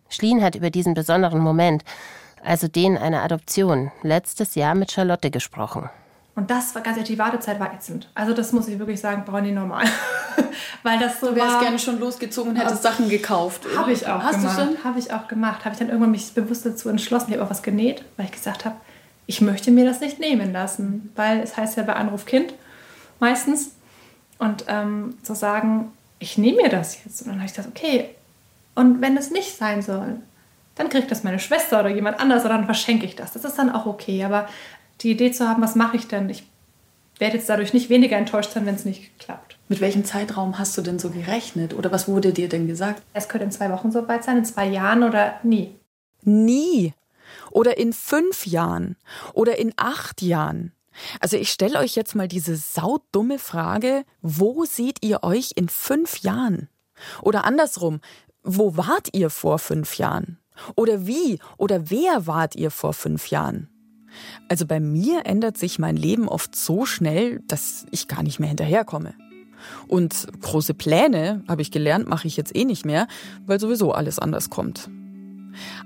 Schlien 0.09 0.43
hat 0.43 0.55
über 0.55 0.71
diesen 0.71 0.95
besonderen 0.95 1.41
Moment, 1.41 1.85
also 2.43 2.69
den 2.69 2.97
einer 2.97 3.23
Adoption, 3.23 3.91
letztes 4.03 4.55
Jahr 4.55 4.75
mit 4.75 4.93
Charlotte 4.93 5.31
gesprochen. 5.31 5.91
Und 6.39 6.53
das 6.53 6.73
war 6.77 6.83
ganz 6.83 6.97
ehrlich, 6.97 7.11
die 7.11 7.19
Wartezeit 7.19 7.59
war 7.59 7.75
ätzend. 7.75 8.09
Also 8.15 8.33
das 8.33 8.53
muss 8.53 8.69
ich 8.69 8.79
wirklich 8.79 9.01
sagen, 9.01 9.25
brauche 9.27 9.45
ich 9.45 9.53
normal. 9.53 9.85
Weil 10.85 11.01
das 11.01 11.19
so 11.19 11.31
Du 11.31 11.35
wärst 11.35 11.55
war, 11.55 11.61
gerne 11.63 11.81
schon 11.81 11.99
losgezogen 11.99 12.53
und 12.53 12.57
hättest 12.57 12.85
Sachen 12.85 13.09
gekauft. 13.09 13.67
Habe 13.77 13.91
ich 13.91 14.07
auch 14.07 14.23
Hast 14.23 14.37
gemacht. 14.37 14.57
du 14.57 14.63
schon? 14.63 14.85
Habe 14.85 15.01
ich 15.01 15.13
auch 15.13 15.27
gemacht. 15.27 15.65
Habe 15.65 15.73
ich 15.73 15.81
dann 15.81 15.89
irgendwann 15.89 16.13
mich 16.13 16.33
bewusst 16.35 16.65
dazu 16.65 16.91
entschlossen. 16.91 17.31
Ich 17.31 17.35
habe 17.35 17.45
auch 17.45 17.51
was 17.51 17.65
genäht, 17.65 18.05
weil 18.17 18.27
ich 18.27 18.31
gesagt 18.31 18.65
habe, 18.65 18.77
ich 19.27 19.41
möchte 19.41 19.73
mir 19.73 19.85
das 19.85 19.99
nicht 19.99 20.21
nehmen 20.21 20.53
lassen. 20.53 21.11
Weil 21.17 21.41
es 21.41 21.57
heißt 21.57 21.77
ja 21.77 21.83
bei 21.83 21.95
Anruf 21.95 22.25
Kind 22.25 22.55
meistens. 23.19 23.73
Und 24.39 24.67
ähm, 24.69 25.19
zu 25.25 25.35
sagen, 25.35 25.91
ich 26.21 26.39
nehme 26.39 26.63
mir 26.63 26.69
das 26.69 27.05
jetzt. 27.05 27.21
Und 27.23 27.31
dann 27.31 27.39
habe 27.39 27.47
ich 27.47 27.55
gesagt, 27.57 27.77
okay. 27.77 28.11
Und 28.77 29.01
wenn 29.01 29.17
es 29.17 29.33
nicht 29.33 29.57
sein 29.57 29.83
soll, 29.83 30.21
dann 30.77 30.89
kriegt 30.89 31.11
das 31.11 31.25
meine 31.25 31.41
Schwester 31.41 31.81
oder 31.81 31.89
jemand 31.89 32.21
anders 32.21 32.45
oder 32.45 32.55
dann 32.55 32.67
verschenke 32.67 33.05
ich 33.05 33.17
das. 33.17 33.33
Das 33.33 33.45
ist 33.45 33.59
dann 33.59 33.73
auch 33.73 33.87
okay. 33.87 34.23
Aber 34.23 34.47
die 35.01 35.11
Idee 35.11 35.33
zu 35.33 35.49
haben, 35.49 35.63
was 35.63 35.75
mache 35.75 35.97
ich 35.97 36.09
denn? 36.09 36.29
Ich 36.29 36.45
werde 37.19 37.37
jetzt 37.37 37.49
dadurch 37.49 37.73
nicht 37.73 37.91
weniger 37.91 38.17
enttäuscht 38.17 38.53
sein, 38.53 38.67
wenn 38.67 38.75
es 38.75 38.85
nicht 38.85 39.19
klappt. 39.19 39.59
Mit 39.69 39.81
welchem 39.81 40.05
Zeitraum 40.05 40.59
hast 40.59 40.77
du 40.79 40.83
denn 40.83 40.99
so 40.99 41.11
gerechnet? 41.11 41.75
Oder 41.75 41.93
was 41.93 42.09
wurde 42.09 42.33
dir 42.33 42.49
denn 42.49 42.67
gesagt? 42.67 43.03
Es 43.13 43.29
könnte 43.29 43.45
in 43.45 43.53
zwei 43.53 43.71
Wochen 43.71 43.91
so 43.91 44.07
weit 44.09 44.25
sein, 44.25 44.39
in 44.39 44.45
zwei 44.45 44.67
Jahren 44.67 45.03
oder 45.03 45.39
nie. 45.43 45.75
Nie. 46.23 46.95
Oder 47.51 47.77
in 47.77 47.93
fünf 47.93 48.47
Jahren. 48.47 48.97
Oder 49.35 49.59
in 49.59 49.73
acht 49.77 50.23
Jahren. 50.23 50.73
Also 51.21 51.37
ich 51.37 51.51
stelle 51.51 51.79
euch 51.79 51.95
jetzt 51.95 52.15
mal 52.15 52.29
diese 52.29 52.57
saudumme 52.57 53.39
Frage, 53.39 54.05
wo 54.23 54.65
seht 54.65 55.05
ihr 55.05 55.23
euch 55.23 55.53
in 55.55 55.69
fünf 55.69 56.19
Jahren? 56.19 56.69
Oder 57.23 57.45
andersrum, 57.45 58.01
wo 58.43 58.77
wart 58.77 59.09
ihr 59.13 59.31
vor 59.31 59.59
fünf 59.59 59.99
Jahren? 59.99 60.39
Oder 60.75 61.07
wie 61.07 61.39
oder 61.57 61.91
wer 61.91 62.27
wart 62.27 62.57
ihr 62.57 62.71
vor 62.71 62.93
fünf 62.93 63.29
Jahren? 63.29 63.69
Also 64.49 64.67
bei 64.67 64.81
mir 64.81 65.27
ändert 65.27 65.57
sich 65.57 65.79
mein 65.79 65.97
Leben 65.97 66.29
oft 66.29 66.57
so 66.57 66.87
schnell, 66.87 67.41
dass 67.47 67.87
ich 67.91 68.09
gar 68.09 68.23
nicht 68.23 68.41
mehr 68.41 68.49
hinterherkomme. 68.49 69.15
Und 69.87 70.29
große 70.41 70.75
Pläne, 70.75 71.43
habe 71.49 71.63
ich 71.63 71.71
gelernt, 71.71 72.09
mache 72.09 72.29
ich 72.29 72.37
jetzt 72.37 72.55
eh 72.55 72.65
nicht 72.65 72.85
mehr, 72.85 73.07
weil 73.47 73.61
sowieso 73.61 73.93
alles 73.93 74.19
anders 74.19 74.51
kommt. 74.51 74.89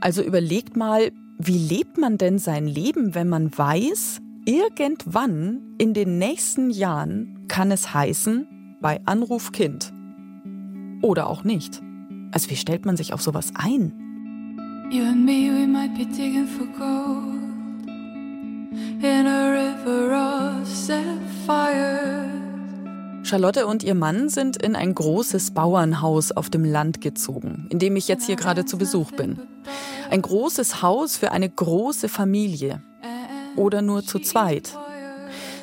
Also 0.00 0.22
überlegt 0.22 0.76
mal, 0.76 1.12
wie 1.38 1.58
lebt 1.58 1.98
man 1.98 2.18
denn 2.18 2.38
sein 2.38 2.66
Leben, 2.66 3.14
wenn 3.14 3.28
man 3.28 3.56
weiß, 3.56 4.20
irgendwann 4.44 5.74
in 5.78 5.94
den 5.94 6.18
nächsten 6.18 6.70
Jahren 6.70 7.46
kann 7.48 7.70
es 7.70 7.94
heißen, 7.94 8.46
bei 8.80 9.00
Anruf 9.06 9.52
Kind. 9.52 9.92
Oder 11.00 11.28
auch 11.28 11.44
nicht. 11.44 11.80
Also 12.32 12.50
wie 12.50 12.56
stellt 12.56 12.84
man 12.84 12.96
sich 12.96 13.12
auf 13.12 13.22
sowas 13.22 13.52
ein? 13.54 13.92
You 14.90 15.04
and 15.04 15.24
me, 15.24 15.50
we 15.50 15.66
might 15.66 15.94
be 15.94 16.04
digging 16.04 16.46
for 16.46 16.66
gold 16.66 17.41
Charlotte 23.24 23.66
und 23.66 23.82
ihr 23.82 23.94
Mann 23.94 24.28
sind 24.28 24.62
in 24.62 24.76
ein 24.76 24.94
großes 24.94 25.52
Bauernhaus 25.52 26.32
auf 26.32 26.50
dem 26.50 26.64
Land 26.64 27.00
gezogen, 27.00 27.66
in 27.70 27.78
dem 27.78 27.96
ich 27.96 28.06
jetzt 28.06 28.26
hier 28.26 28.36
gerade 28.36 28.64
zu 28.64 28.76
Besuch 28.76 29.10
bin. 29.12 29.38
Ein 30.10 30.20
großes 30.20 30.82
Haus 30.82 31.16
für 31.16 31.32
eine 31.32 31.48
große 31.48 32.08
Familie. 32.08 32.82
Oder 33.56 33.80
nur 33.80 34.04
zu 34.04 34.18
zweit. 34.18 34.76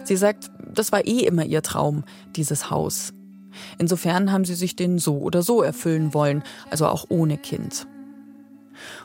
Sie 0.03 0.17
sagt, 0.17 0.49
das 0.73 0.91
war 0.91 1.05
eh 1.05 1.19
immer 1.19 1.45
ihr 1.45 1.61
Traum, 1.61 2.03
dieses 2.35 2.71
Haus. 2.71 3.13
Insofern 3.77 4.31
haben 4.31 4.45
sie 4.45 4.55
sich 4.55 4.75
den 4.75 4.97
so 4.97 5.17
oder 5.19 5.43
so 5.43 5.61
erfüllen 5.61 6.13
wollen, 6.13 6.43
also 6.71 6.87
auch 6.87 7.05
ohne 7.09 7.37
Kind. 7.37 7.87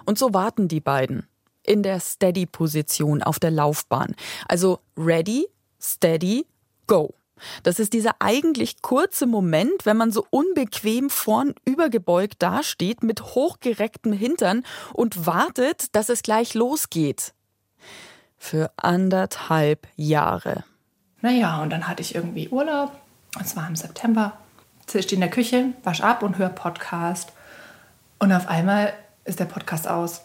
Und 0.06 0.18
so 0.18 0.32
warten 0.32 0.68
die 0.68 0.80
beiden 0.80 1.24
in 1.64 1.82
der 1.82 2.00
Steady-Position 2.00 3.22
auf 3.22 3.38
der 3.38 3.50
Laufbahn. 3.50 4.14
Also 4.48 4.80
ready, 4.96 5.46
steady, 5.80 6.46
go. 6.86 7.14
Das 7.62 7.78
ist 7.78 7.92
dieser 7.92 8.16
eigentlich 8.20 8.80
kurze 8.82 9.26
Moment, 9.26 9.84
wenn 9.84 9.96
man 9.96 10.12
so 10.12 10.26
unbequem 10.30 11.10
vorn 11.10 11.54
übergebeugt 11.64 12.42
dasteht 12.42 13.02
mit 13.02 13.22
hochgerecktem 13.22 14.12
Hintern 14.12 14.64
und 14.92 15.26
wartet, 15.26 15.94
dass 15.96 16.08
es 16.08 16.22
gleich 16.22 16.54
losgeht. 16.54 17.34
Für 18.38 18.70
anderthalb 18.76 19.86
Jahre. 19.96 20.64
Naja, 21.22 21.62
und 21.62 21.70
dann 21.70 21.88
hatte 21.88 22.02
ich 22.02 22.14
irgendwie 22.14 22.48
Urlaub. 22.48 22.92
Und 23.36 23.48
zwar 23.48 23.66
im 23.66 23.76
September. 23.76 24.38
Ich 24.86 25.02
stehe 25.02 25.14
in 25.14 25.20
der 25.20 25.30
Küche, 25.30 25.72
wasch 25.82 26.02
ab 26.02 26.22
und 26.22 26.38
höre 26.38 26.50
Podcast. 26.50 27.32
Und 28.18 28.32
auf 28.32 28.48
einmal 28.48 28.92
ist 29.24 29.40
der 29.40 29.46
Podcast 29.46 29.88
aus. 29.88 30.20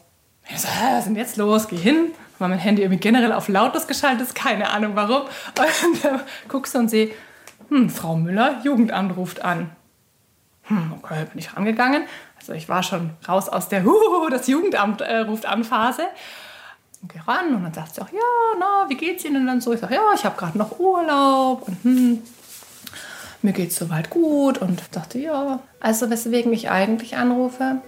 Ich 0.50 0.60
so, 0.60 0.68
was 0.68 1.00
ist 1.00 1.06
denn 1.06 1.16
jetzt 1.16 1.38
los? 1.38 1.68
Geh 1.68 1.78
hin. 1.78 2.12
War 2.40 2.48
mein 2.48 2.60
Handy 2.60 2.82
irgendwie 2.82 3.00
generell 3.00 3.34
auf 3.34 3.48
lautlos 3.50 3.86
geschaltet 3.86 4.22
ist, 4.28 4.36
keine 4.36 4.70
Ahnung 4.70 4.96
warum. 4.96 5.24
Und 5.58 6.04
dann 6.04 6.22
guckst 6.48 6.74
du 6.74 6.80
und 6.80 6.90
sehe, 6.90 7.12
hm, 7.70 7.90
Frau 7.90 8.16
Müller, 8.16 8.62
Jugendamt 8.64 9.16
ruft 9.16 9.44
an. 9.44 9.70
Hm, 10.64 10.94
okay, 10.98 11.26
bin 11.26 11.40
ich 11.40 11.56
rangegangen. 11.56 12.04
Also 12.38 12.54
ich 12.54 12.70
war 12.70 12.84
schon 12.84 13.12
raus 13.28 13.50
aus 13.50 13.70
der 13.70 13.84
Huhu, 13.86 14.30
das 14.30 14.48
Jugendamt 14.48 15.02
äh, 15.02 15.18
ruft 15.18 15.46
an 15.46 15.64
Phase. 15.64 16.04
Und 17.02 17.14
geh 17.14 17.20
ran 17.20 17.54
und 17.56 17.64
dann 17.64 17.74
sagt 17.74 17.96
sie 17.96 18.02
auch, 18.02 18.10
ja, 18.12 18.20
na, 18.60 18.90
wie 18.90 18.96
geht's 18.96 19.24
Ihnen 19.24 19.48
dann 19.48 19.62
so? 19.62 19.74
Ich 19.74 19.80
sage, 19.80 19.96
ja, 19.96 20.02
ich 20.16 20.26
habe 20.26 20.38
gerade 20.38 20.58
noch 20.58 20.80
Urlaub 20.80 21.68
und 21.68 21.84
hm, 21.84 22.24
mir 23.42 23.54
geht's 23.54 23.78
soweit 23.78 24.10
gut 24.10 24.58
und 24.58 24.82
dachte, 24.92 25.20
ja. 25.20 25.60
Also 25.80 26.10
weswegen 26.10 26.52
ich 26.52 26.70
eigentlich 26.70 27.16
anrufe, 27.16 27.82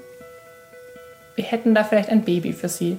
hätten 1.41 1.75
da 1.75 1.83
vielleicht 1.83 2.09
ein 2.09 2.23
Baby 2.23 2.53
für 2.53 2.69
Sie. 2.69 2.97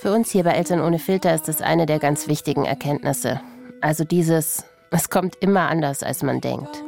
Für 0.00 0.12
uns 0.12 0.30
hier 0.30 0.44
bei 0.44 0.52
Eltern 0.52 0.80
ohne 0.80 0.98
Filter 0.98 1.34
ist 1.34 1.48
es 1.48 1.62
eine 1.62 1.86
der 1.86 1.98
ganz 1.98 2.28
wichtigen 2.28 2.64
Erkenntnisse. 2.64 3.40
Also 3.80 4.04
dieses, 4.04 4.64
es 4.90 5.10
kommt 5.10 5.36
immer 5.36 5.68
anders, 5.68 6.02
als 6.02 6.22
man 6.22 6.40
denkt. 6.40 6.84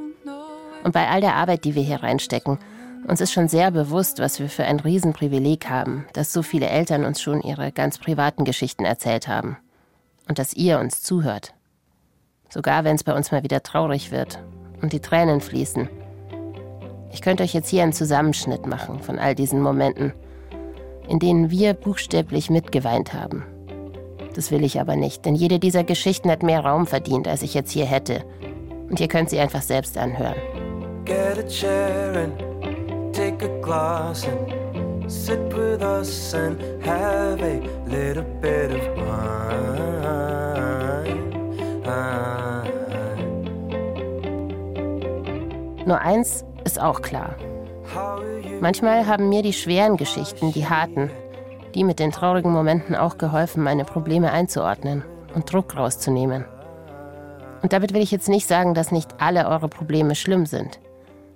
Und 0.84 0.92
bei 0.92 1.08
all 1.08 1.20
der 1.20 1.34
Arbeit, 1.34 1.64
die 1.64 1.75
wir 1.75 1.82
hier 1.82 2.02
reinstecken, 2.02 2.58
uns 3.06 3.20
ist 3.20 3.32
schon 3.32 3.48
sehr 3.48 3.70
bewusst, 3.70 4.18
was 4.18 4.40
wir 4.40 4.48
für 4.48 4.64
ein 4.64 4.80
Riesenprivileg 4.80 5.68
haben, 5.68 6.06
dass 6.12 6.32
so 6.32 6.42
viele 6.42 6.68
Eltern 6.68 7.04
uns 7.04 7.22
schon 7.22 7.40
ihre 7.40 7.70
ganz 7.70 7.98
privaten 7.98 8.44
Geschichten 8.44 8.84
erzählt 8.84 9.28
haben. 9.28 9.56
Und 10.28 10.38
dass 10.38 10.54
ihr 10.54 10.80
uns 10.80 11.02
zuhört. 11.02 11.54
Sogar 12.48 12.84
wenn 12.84 12.96
es 12.96 13.04
bei 13.04 13.14
uns 13.14 13.30
mal 13.30 13.44
wieder 13.44 13.62
traurig 13.62 14.10
wird 14.10 14.42
und 14.82 14.92
die 14.92 15.00
Tränen 15.00 15.40
fließen. 15.40 15.88
Ich 17.12 17.22
könnte 17.22 17.44
euch 17.44 17.54
jetzt 17.54 17.68
hier 17.68 17.82
einen 17.82 17.92
Zusammenschnitt 17.92 18.66
machen 18.66 19.00
von 19.00 19.18
all 19.18 19.34
diesen 19.34 19.62
Momenten, 19.62 20.12
in 21.08 21.18
denen 21.18 21.50
wir 21.50 21.75
buchstäblich 21.75 22.50
mitgeweint 22.50 23.14
haben. 23.14 23.44
Das 24.34 24.50
will 24.50 24.64
ich 24.64 24.80
aber 24.80 24.96
nicht, 24.96 25.25
denn 25.25 25.34
jede 25.34 25.58
dieser 25.58 25.84
Geschichten 25.84 26.30
hat 26.30 26.42
mehr 26.42 26.60
Raum 26.60 26.86
verdient, 26.86 27.26
als 27.26 27.42
ich 27.42 27.54
jetzt 27.54 27.70
hier 27.70 27.86
hätte. 27.86 28.22
Und 28.88 29.00
ihr 29.00 29.08
könnt 29.08 29.30
sie 29.30 29.40
einfach 29.40 29.62
selbst 29.62 29.96
anhören. 29.96 30.36
Get 31.04 31.38
a 31.38 31.46
chair 31.48 32.16
and 32.16 33.14
take 33.14 33.44
a 33.44 33.60
glass 33.62 34.26
and 34.26 35.10
sit 35.10 35.38
with 35.54 35.82
us 35.82 36.34
and 36.34 36.58
have 36.84 37.42
a 37.42 37.60
little 37.88 38.25
bit 38.40 38.72
of 38.72 38.80
wine. 38.96 39.46
mind. 41.86 42.66
Nur 45.86 46.00
eins 46.00 46.44
ist 46.64 46.80
auch 46.80 47.00
klar. 47.00 47.36
Manchmal 48.60 49.06
haben 49.06 49.28
mir 49.28 49.42
die 49.42 49.52
schweren 49.52 49.96
Geschichten, 49.96 50.52
die 50.52 50.68
harten, 50.68 51.10
die 51.74 51.84
mit 51.84 51.98
den 51.98 52.12
traurigen 52.12 52.52
Momenten 52.52 52.94
auch 52.94 53.18
geholfen, 53.18 53.62
meine 53.62 53.84
Probleme 53.84 54.32
einzuordnen 54.32 55.04
und 55.34 55.52
Druck 55.52 55.76
rauszunehmen. 55.76 56.44
Und 57.62 57.72
damit 57.72 57.92
will 57.92 58.02
ich 58.02 58.10
jetzt 58.10 58.28
nicht 58.28 58.46
sagen, 58.46 58.74
dass 58.74 58.92
nicht 58.92 59.20
alle 59.20 59.48
eure 59.48 59.68
Probleme 59.68 60.14
schlimm 60.14 60.46
sind. 60.46 60.80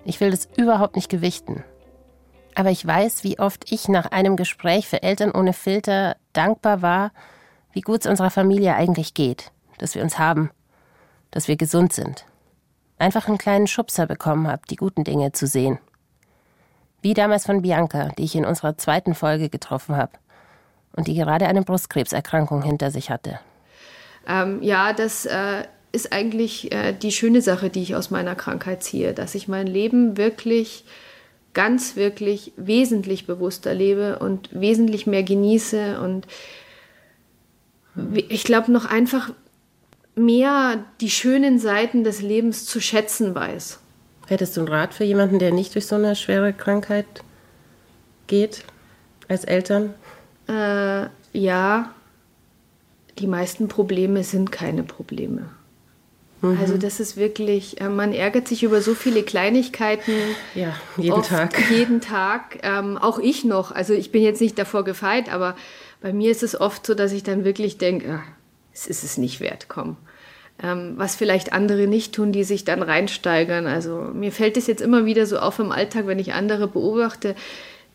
Ich 0.05 0.21
will 0.21 0.31
das 0.31 0.49
überhaupt 0.57 0.97
nicht 0.97 1.09
gewichten. 1.09 1.65
Aber 2.55 2.71
ich 2.71 2.87
weiß, 2.87 3.25
wie 3.25 3.39
oft 3.39 3.71
ich 3.71 3.89
nach 3.89 4.07
einem 4.11 4.37
Gespräch 4.37 4.89
für 4.89 5.03
Eltern 5.03 5.33
ohne 5.33 5.53
Filter 5.53 6.17
dankbar 6.33 6.83
war, 6.83 7.13
wie 7.73 7.81
gut 7.81 8.01
es 8.01 8.07
unserer 8.07 8.31
Familie 8.31 8.75
eigentlich 8.75 9.15
geht, 9.15 9.53
dass 9.79 9.95
wir 9.95 10.03
uns 10.03 10.19
haben, 10.19 10.51
dass 11.31 11.49
wir 11.49 11.57
gesund 11.57 11.93
sind. 11.93 12.25
Einfach 12.99 13.29
einen 13.29 13.39
kleinen 13.39 13.67
Schubser 13.67 14.07
bekommen 14.07 14.49
habe, 14.49 14.63
die 14.69 14.77
guten 14.77 15.05
Dinge 15.05 15.33
zu 15.33 15.47
sehen. 15.47 15.79
Wie 17.03 17.15
damals 17.15 17.47
von 17.47 17.63
Bianca, 17.63 18.11
die 18.19 18.25
ich 18.25 18.35
in 18.35 18.45
unserer 18.45 18.77
zweiten 18.77 19.15
Folge 19.15 19.49
getroffen 19.49 19.97
habe 19.97 20.13
und 20.95 21.07
die 21.07 21.15
gerade 21.15 21.47
eine 21.47 21.63
Brustkrebserkrankung 21.63 22.63
hinter 22.63 22.91
sich 22.91 23.11
hatte. 23.11 23.41
Ähm, 24.27 24.63
ja, 24.63 24.93
das 24.93 25.25
äh, 25.27 25.65
ist 25.93 26.13
eigentlich 26.13 26.73
äh, 26.73 26.93
die 26.93 27.13
schöne 27.13 27.43
Sache, 27.43 27.71
die 27.71 27.83
ich 27.83 27.95
aus 27.95 28.11
meiner 28.11 28.35
Krankheit 28.35 28.83
ziehe, 28.83 29.15
dass 29.15 29.35
ich 29.35 29.49
mein 29.49 29.67
Leben 29.67 30.17
wirklich, 30.17 30.85
ganz 31.53 31.97
wirklich 31.97 32.53
wesentlich 32.57 33.27
bewusster 33.27 33.75
lebe 33.75 34.19
und 34.21 34.49
wesentlich 34.53 35.07
mehr 35.07 35.25
genieße 35.25 36.01
und 36.01 36.29
ich 38.29 38.45
glaube 38.45 38.71
noch 38.71 38.85
einfach 38.85 39.33
mehr 40.15 40.85
die 41.01 41.11
schönen 41.11 41.59
Seiten 41.59 42.05
des 42.05 42.23
Lebens 42.23 42.67
zu 42.67 42.81
schätzen 42.81 43.35
weiß. 43.35 43.80
Hättest 44.31 44.57
du 44.57 44.61
einen 44.61 44.69
Rat 44.69 44.95
für 44.95 45.03
jemanden, 45.03 45.41
der 45.41 45.51
nicht 45.51 45.75
durch 45.75 45.87
so 45.87 45.97
eine 45.97 46.15
schwere 46.15 46.53
Krankheit 46.53 47.05
geht, 48.29 48.63
als 49.27 49.43
Eltern? 49.43 49.93
Äh, 50.49 51.07
ja, 51.33 51.93
die 53.19 53.27
meisten 53.27 53.67
Probleme 53.67 54.23
sind 54.23 54.53
keine 54.53 54.85
Probleme. 54.85 55.51
Mhm. 56.43 56.59
Also 56.61 56.77
das 56.77 57.01
ist 57.01 57.17
wirklich, 57.17 57.81
äh, 57.81 57.89
man 57.89 58.13
ärgert 58.13 58.47
sich 58.47 58.63
über 58.63 58.83
so 58.83 58.95
viele 58.95 59.25
Kleinigkeiten. 59.25 60.13
Ja, 60.55 60.77
jeden 60.97 61.25
Tag. 61.25 61.59
Jeden 61.73 62.01
Tag. 62.01 62.61
Ähm, 62.63 62.99
auch 62.99 63.19
ich 63.19 63.45
noch. 63.45 63.73
Also 63.73 63.95
ich 63.95 64.13
bin 64.13 64.23
jetzt 64.23 64.41
nicht 64.41 64.57
davor 64.57 64.85
gefeit, 64.85 65.29
aber 65.33 65.57
bei 66.01 66.13
mir 66.13 66.31
ist 66.31 66.45
es 66.45 66.59
oft 66.59 66.87
so, 66.87 66.95
dass 66.95 67.11
ich 67.11 67.25
dann 67.25 67.43
wirklich 67.43 67.79
denke, 67.79 68.21
ah, 68.21 68.23
es 68.73 68.87
ist 68.87 69.03
es 69.03 69.19
nicht 69.19 69.41
wert, 69.41 69.67
komm. 69.67 69.97
Ähm, 70.63 70.95
was 70.97 71.17
vielleicht 71.17 71.53
andere 71.53 71.87
nicht 71.87 72.15
tun, 72.15 72.33
die 72.33 72.45
sich 72.45 72.65
dann 72.65 72.83
reinsteigern. 72.83 73.67
Also 73.67 74.11
mir 74.13 74.31
fällt 74.31 74.57
es 74.57 74.67
jetzt 74.67 74.83
immer 74.83 75.07
wieder 75.07 75.25
so 75.25 75.39
auf 75.39 75.59
im 75.59 75.73
Alltag, 75.73 76.07
wenn 76.07 76.19
ich 76.19 76.35
andere 76.35 76.69
beobachte, 76.69 77.35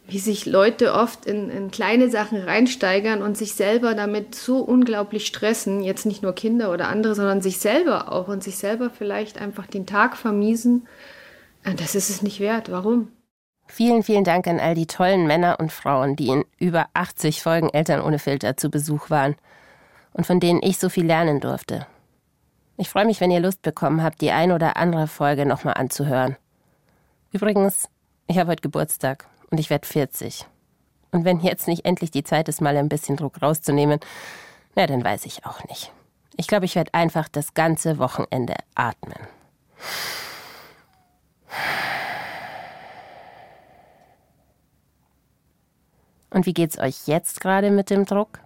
wie 0.08 0.20
sich 0.20 0.46
Leute 0.46 0.94
oft 0.94 1.26
in, 1.26 1.50
in, 1.50 1.72
kleine 1.72 2.10
Sachen 2.10 2.40
reinsteigern 2.40 3.22
und 3.22 3.38
sich 3.38 3.54
selber 3.54 3.94
damit 3.94 4.36
so 4.36 4.60
unglaublich 4.60 5.28
stressen. 5.28 5.84
Jetzt 5.84 6.06
nicht 6.06 6.24
nur 6.24 6.34
Kinder 6.34 6.72
oder 6.72 6.88
andere, 6.88 7.14
sondern 7.14 7.42
sich 7.42 7.58
selber 7.60 8.12
auch 8.12 8.28
und 8.28 8.44
sich 8.44 8.58
selber 8.58 8.90
vielleicht 8.90 9.40
einfach 9.40 9.68
den 9.68 9.86
Tag 9.86 10.16
vermiesen. 10.16 10.88
Das 11.78 11.96
ist 11.96 12.10
es 12.10 12.22
nicht 12.22 12.40
wert. 12.40 12.72
Warum? 12.72 13.10
Vielen, 13.68 14.04
vielen 14.04 14.24
Dank 14.24 14.46
an 14.48 14.60
all 14.60 14.76
die 14.76 14.86
tollen 14.86 15.26
Männer 15.26 15.60
und 15.60 15.72
Frauen, 15.72 16.16
die 16.16 16.28
in 16.28 16.46
über 16.60 16.86
80 16.94 17.42
Folgen 17.42 17.70
Eltern 17.70 18.02
ohne 18.02 18.20
Filter 18.20 18.58
zu 18.58 18.70
Besuch 18.70 19.10
waren 19.10 19.36
und 20.14 20.28
von 20.28 20.40
denen 20.40 20.62
ich 20.62 20.78
so 20.78 20.90
viel 20.90 21.06
lernen 21.06 21.40
durfte. 21.40 21.88
Ich 22.78 22.90
freue 22.90 23.06
mich, 23.06 23.22
wenn 23.22 23.32
ihr 23.32 23.40
Lust 23.40 23.62
bekommen 23.62 24.04
habt, 24.04 24.20
die 24.22 24.32
ein 24.32 24.52
oder 24.52 24.76
andere 24.76 25.08
Folge 25.08 25.46
nochmal 25.46 25.76
anzuhören. 25.76 26.36
Übrigens, 27.32 27.88
ich 28.28 28.38
habe 28.38 28.52
heute 28.52 28.62
Geburtstag 28.62 29.28
und 29.50 29.60
ich 29.60 29.70
werde 29.70 29.88
40. 29.88 30.46
Und 31.12 31.24
wenn 31.24 31.40
jetzt 31.40 31.68
nicht 31.68 31.86
endlich 31.86 32.12
die 32.12 32.24
Zeit 32.24 32.50
ist, 32.50 32.60
mal 32.60 32.76
ein 32.76 32.90
bisschen 32.90 33.16
Druck 33.16 33.42
rauszunehmen, 33.42 34.00
na, 34.76 34.88
dann 34.88 35.04
weiß 35.04 35.26
ich 35.26 35.46
auch 35.46 35.64
nicht. 35.66 35.94
Ich 36.36 36.48
glaube, 36.48 36.66
ich 36.66 36.76
werde 36.76 36.94
einfach 36.94 37.30
das 37.30 37.54
ganze 37.54 37.98
Wochenende 37.98 38.56
atmen. 38.76 39.20
Und 46.30 46.46
wie 46.46 46.54
geht's 46.54 46.78
euch 46.78 47.08
jetzt 47.08 47.40
gerade 47.40 47.72
mit 47.72 47.90
dem 47.90 48.06
Druck? 48.06 48.40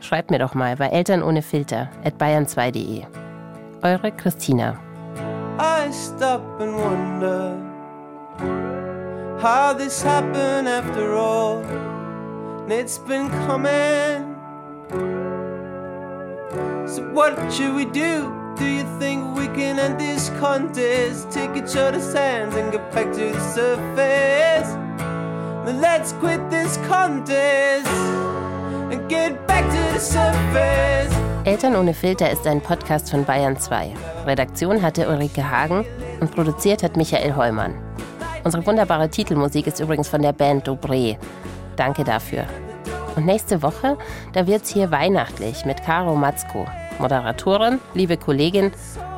Schreibt 0.00 0.32
mir 0.32 0.40
doch 0.40 0.54
mal 0.54 0.74
bei 0.74 0.88
Eltern 0.88 1.22
ohne 1.22 1.42
Filter 1.42 1.88
at 2.02 2.20
bayern2.de. 2.20 3.06
Eure 3.82 4.10
Christina. 4.10 4.80
I 5.60 5.90
stop 5.92 6.42
and 6.60 6.76
wonder 6.76 7.56
how 9.40 9.72
this 9.72 10.02
happened 10.02 10.68
after 10.68 11.14
all. 11.14 11.62
And 11.62 12.72
it's 12.72 12.98
been 12.98 13.28
coming. 13.46 14.34
So, 16.88 17.08
what 17.12 17.52
should 17.52 17.74
we 17.76 17.84
do? 17.84 18.34
Do 18.58 18.66
you 18.66 18.82
think 18.98 19.36
we 19.36 19.46
can 19.46 19.78
end 19.78 20.00
this 20.00 20.28
contest? 20.40 21.30
Take 21.30 21.54
each 21.56 21.76
other's 21.76 22.12
hands 22.12 22.56
and 22.56 22.72
get 22.72 22.92
back 22.92 23.12
to 23.12 23.32
the 23.32 23.40
surface. 23.54 24.70
Then 25.64 25.80
let's 25.80 26.12
quit 26.14 26.50
this 26.50 26.76
contest 26.88 27.86
and 28.90 29.08
get 29.08 29.46
back 29.46 29.64
to 29.70 29.94
the 29.94 30.00
surface. 30.00 31.27
Eltern 31.44 31.76
ohne 31.76 31.94
Filter 31.94 32.30
ist 32.30 32.46
ein 32.46 32.60
Podcast 32.60 33.10
von 33.10 33.24
Bayern 33.24 33.58
2. 33.58 33.94
Redaktion 34.26 34.82
hatte 34.82 35.08
Ulrike 35.08 35.48
Hagen 35.48 35.84
und 36.20 36.34
produziert 36.34 36.82
hat 36.82 36.96
Michael 36.96 37.34
Heumann. 37.36 37.74
Unsere 38.44 38.66
wunderbare 38.66 39.08
Titelmusik 39.08 39.66
ist 39.66 39.80
übrigens 39.80 40.08
von 40.08 40.20
der 40.22 40.32
Band 40.32 40.68
Dobré. 40.68 41.16
Danke 41.76 42.04
dafür. 42.04 42.44
Und 43.16 43.26
nächste 43.26 43.62
Woche, 43.62 43.96
da 44.32 44.46
wird's 44.46 44.70
hier 44.70 44.90
weihnachtlich 44.90 45.64
mit 45.64 45.82
Caro 45.82 46.14
Matzko, 46.14 46.66
Moderatorin, 46.98 47.80
liebe 47.94 48.16
Kollegin 48.16 48.72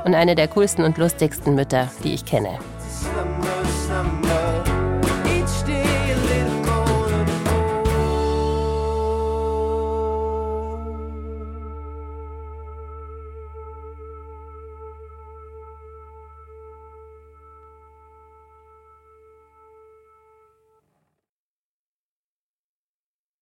und 0.04 0.14
eine 0.14 0.35
der 0.35 0.48
coolsten 0.48 0.85
und 0.85 0.98
lustigsten 0.98 1.54
Mütter, 1.54 1.90
die 2.04 2.14
ich 2.14 2.24
kenne. 2.24 2.59